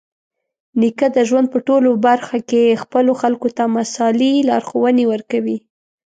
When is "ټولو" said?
1.67-1.89